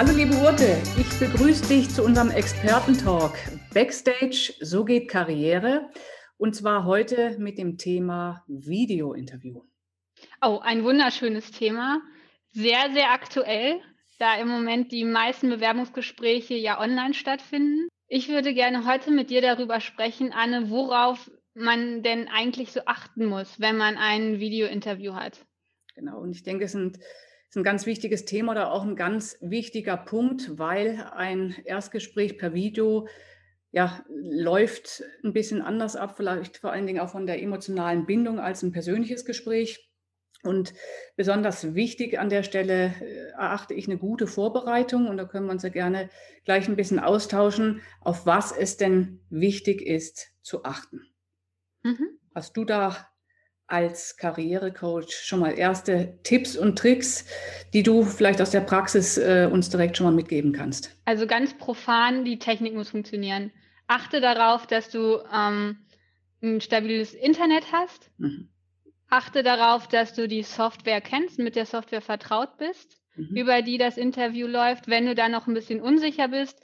[0.00, 3.34] Hallo liebe Urte, ich begrüße dich zu unserem Expertentalk
[3.74, 5.90] Backstage, so geht Karriere.
[6.38, 9.60] Und zwar heute mit dem Thema Video-Interview.
[10.40, 12.00] Oh, ein wunderschönes Thema.
[12.50, 13.82] Sehr, sehr aktuell,
[14.18, 17.86] da im Moment die meisten Bewerbungsgespräche ja online stattfinden.
[18.08, 23.26] Ich würde gerne heute mit dir darüber sprechen, Anne, worauf man denn eigentlich so achten
[23.26, 25.44] muss, wenn man ein Video-Interview hat.
[25.94, 26.98] Genau, und ich denke, es sind
[27.50, 32.54] ist ein ganz wichtiges Thema oder auch ein ganz wichtiger Punkt, weil ein Erstgespräch per
[32.54, 33.08] Video
[33.72, 38.38] ja, läuft ein bisschen anders ab, vielleicht vor allen Dingen auch von der emotionalen Bindung
[38.38, 39.90] als ein persönliches Gespräch.
[40.42, 40.74] Und
[41.16, 45.52] besonders wichtig an der Stelle äh, erachte ich eine gute Vorbereitung und da können wir
[45.52, 46.08] uns ja gerne
[46.44, 51.02] gleich ein bisschen austauschen, auf was es denn wichtig ist zu achten.
[51.82, 52.18] Mhm.
[52.32, 53.09] Hast du da
[53.70, 57.24] als Karrierecoach schon mal erste Tipps und Tricks,
[57.72, 60.96] die du vielleicht aus der Praxis äh, uns direkt schon mal mitgeben kannst?
[61.04, 63.52] Also ganz profan, die Technik muss funktionieren.
[63.86, 65.78] Achte darauf, dass du ähm,
[66.42, 68.10] ein stabiles Internet hast.
[68.18, 68.48] Mhm.
[69.08, 73.36] Achte darauf, dass du die Software kennst, mit der Software vertraut bist, mhm.
[73.36, 74.88] über die das Interview läuft.
[74.88, 76.60] Wenn du da noch ein bisschen unsicher bist,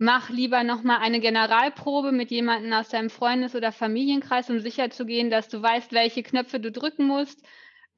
[0.00, 5.48] mach lieber nochmal eine Generalprobe mit jemandem aus deinem Freundes- oder Familienkreis, um sicherzugehen, dass
[5.48, 7.46] du weißt, welche Knöpfe du drücken musst,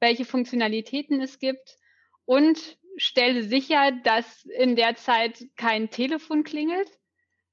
[0.01, 1.77] welche Funktionalitäten es gibt
[2.25, 6.89] und stelle sicher, dass in der Zeit kein Telefon klingelt.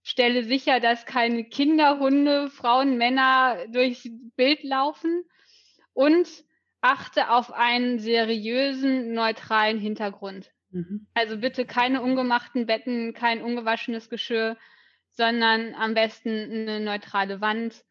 [0.03, 5.23] Stelle sicher, dass keine Kinder, Hunde, Frauen, Männer durchs Bild laufen
[5.93, 6.29] und
[6.81, 10.51] achte auf einen seriösen, neutralen Hintergrund.
[10.71, 11.07] Mhm.
[11.15, 14.57] Also bitte keine ungemachten Betten, kein ungewaschenes Geschirr,
[15.11, 17.85] sondern am besten eine neutrale Wand,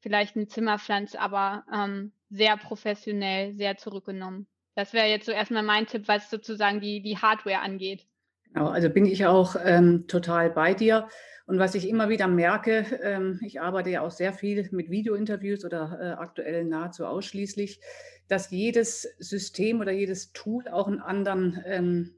[0.00, 4.46] vielleicht eine Zimmerpflanze, aber ähm, sehr professionell, sehr zurückgenommen.
[4.74, 8.06] Das wäre jetzt so erstmal mein Tipp, was sozusagen die, die Hardware angeht.
[8.52, 11.08] Genau, also bin ich auch ähm, total bei dir.
[11.46, 15.64] Und was ich immer wieder merke, ähm, ich arbeite ja auch sehr viel mit Videointerviews
[15.64, 17.80] oder äh, aktuell nahezu ausschließlich,
[18.28, 22.14] dass jedes System oder jedes Tool auch einen anderen ähm,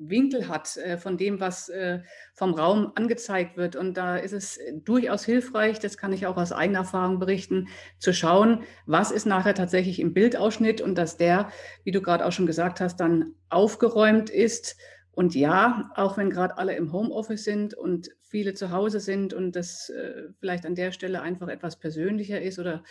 [0.00, 2.00] Winkel hat äh, von dem, was äh,
[2.34, 3.76] vom Raum angezeigt wird.
[3.76, 8.12] Und da ist es durchaus hilfreich, das kann ich auch aus eigener Erfahrung berichten, zu
[8.12, 11.50] schauen, was ist nachher tatsächlich im Bildausschnitt und dass der,
[11.84, 14.76] wie du gerade auch schon gesagt hast, dann aufgeräumt ist.
[15.10, 19.56] Und ja, auch wenn gerade alle im Homeoffice sind und viele zu Hause sind und
[19.56, 22.84] das äh, vielleicht an der Stelle einfach etwas persönlicher ist oder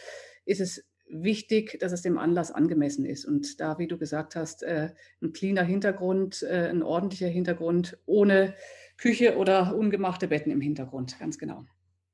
[0.46, 3.26] ist es wichtig, dass es dem Anlass angemessen ist.
[3.26, 4.90] Und da, wie du gesagt hast, äh,
[5.22, 8.56] ein cleaner Hintergrund, äh, ein ordentlicher Hintergrund ohne
[8.98, 11.66] Küche oder ungemachte Betten im Hintergrund, ganz genau.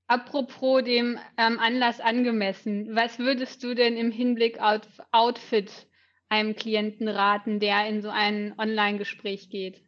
[0.08, 5.72] Apropos dem ähm, Anlass angemessen, was würdest du denn im Hinblick auf Outfit
[6.30, 9.82] einem Klienten raten, der in so ein Online-Gespräch geht?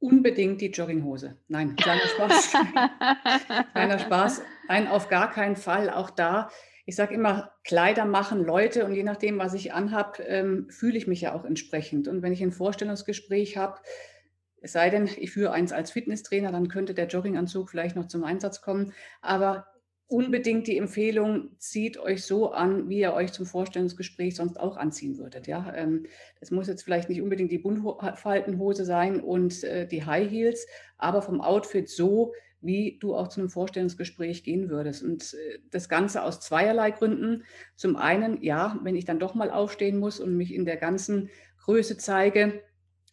[0.00, 1.38] Unbedingt die Jogginghose.
[1.46, 2.52] Nein, kleiner Spaß.
[3.72, 4.42] kleiner Spaß.
[4.66, 5.90] Nein, auf gar keinen Fall.
[5.90, 6.50] Auch da
[6.84, 11.06] ich sage immer, Kleider machen Leute und je nachdem, was ich anhab, ähm, fühle ich
[11.06, 12.08] mich ja auch entsprechend.
[12.08, 13.78] Und wenn ich ein Vorstellungsgespräch habe,
[14.60, 18.24] es sei denn, ich führe eins als Fitnesstrainer, dann könnte der Jogginganzug vielleicht noch zum
[18.24, 18.92] Einsatz kommen.
[19.20, 19.66] Aber
[20.12, 25.18] unbedingt die Empfehlung, zieht euch so an, wie ihr euch zum Vorstellungsgespräch sonst auch anziehen
[25.18, 25.46] würdet.
[25.46, 26.06] Ja, ähm,
[26.38, 30.66] das muss jetzt vielleicht nicht unbedingt die Buntfaltenhose sein und äh, die High Heels,
[30.98, 35.02] aber vom Outfit so, wie du auch zu einem Vorstellungsgespräch gehen würdest.
[35.02, 37.44] Und äh, das Ganze aus zweierlei Gründen.
[37.76, 41.30] Zum einen, ja, wenn ich dann doch mal aufstehen muss und mich in der ganzen
[41.58, 42.62] Größe zeige,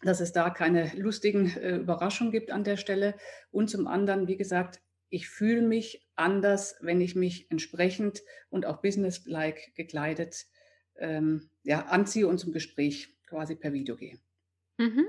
[0.03, 3.15] dass es da keine lustigen äh, Überraschungen gibt an der Stelle.
[3.51, 4.79] Und zum anderen, wie gesagt,
[5.09, 10.45] ich fühle mich anders, wenn ich mich entsprechend und auch businesslike gekleidet
[10.97, 14.19] ähm, ja, anziehe und zum Gespräch quasi per Video gehe.
[14.77, 15.07] Mhm.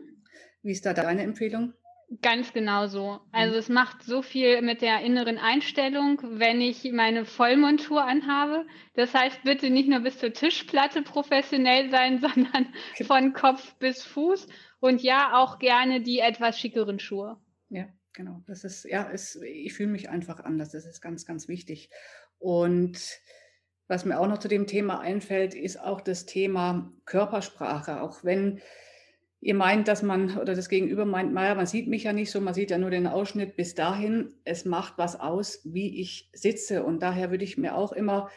[0.63, 1.75] Wie ist da deine Empfehlung?
[2.23, 3.21] Ganz genau so.
[3.31, 3.59] Also mhm.
[3.59, 8.67] es macht so viel mit der inneren Einstellung, wenn ich meine Vollmontur anhabe.
[8.95, 12.75] Das heißt, bitte nicht nur bis zur Tischplatte professionell sein, sondern
[13.07, 14.49] von Kopf bis Fuß.
[14.81, 17.39] Und ja, auch gerne die etwas schickeren Schuhe.
[17.69, 18.43] Ja, genau.
[18.49, 20.73] Das ist, ja, ist, ich fühle mich einfach anders.
[20.73, 21.91] Das ist ganz, ganz wichtig.
[22.39, 22.99] Und
[23.87, 28.03] was mir auch noch zu dem Thema einfällt, ist auch das Thema Körpersprache.
[28.03, 28.61] Auch wenn
[29.41, 32.41] ihr meint, dass man oder das Gegenüber meint, naja, man sieht mich ja nicht so,
[32.41, 34.35] man sieht ja nur den Ausschnitt bis dahin.
[34.45, 36.85] Es macht was aus, wie ich sitze.
[36.85, 38.29] Und daher würde ich mir auch immer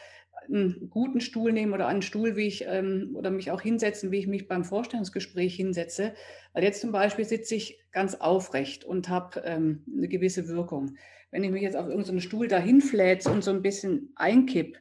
[0.46, 4.18] einen guten Stuhl nehmen oder einen Stuhl, wie ich ähm, oder mich auch hinsetzen, wie
[4.18, 6.14] ich mich beim Vorstellungsgespräch hinsetze.
[6.52, 10.96] Weil jetzt zum Beispiel sitze ich ganz aufrecht und habe ähm, eine gewisse Wirkung.
[11.30, 14.78] Wenn ich mich jetzt auf irgendeinen Stuhl dahin flätze und so ein bisschen einkipp,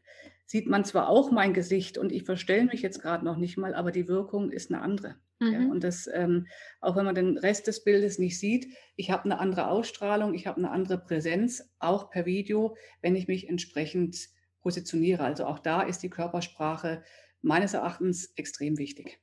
[0.54, 3.74] sieht man zwar auch mein Gesicht und ich verstelle mich jetzt gerade noch nicht mal,
[3.74, 5.16] aber die Wirkung ist eine andere.
[5.40, 5.52] Mhm.
[5.52, 6.46] Ja, und das, ähm,
[6.80, 10.46] auch wenn man den Rest des Bildes nicht sieht, ich habe eine andere Ausstrahlung, ich
[10.46, 14.30] habe eine andere Präsenz, auch per Video, wenn ich mich entsprechend
[14.62, 15.24] positioniere.
[15.24, 17.04] Also auch da ist die Körpersprache
[17.42, 19.20] meines Erachtens extrem wichtig.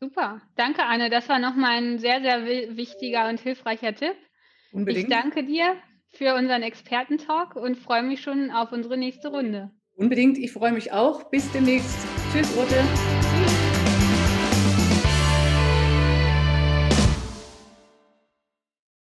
[0.00, 1.10] Super, danke Anne.
[1.10, 4.16] Das war nochmal ein sehr, sehr wichtiger und hilfreicher Tipp.
[4.72, 5.10] Unbedingt.
[5.10, 5.76] Ich danke dir
[6.08, 9.72] für unseren Expertentalk und freue mich schon auf unsere nächste Runde.
[9.98, 11.24] Unbedingt, ich freue mich auch.
[11.24, 11.98] Bis demnächst.
[12.32, 13.17] Tschüss, Ute.